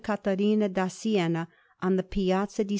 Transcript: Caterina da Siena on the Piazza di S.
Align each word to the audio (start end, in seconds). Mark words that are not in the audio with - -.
Caterina 0.03 0.67
da 0.67 0.87
Siena 0.87 1.47
on 1.83 1.95
the 1.95 2.01
Piazza 2.01 2.63
di 2.63 2.69
S. 2.69 2.69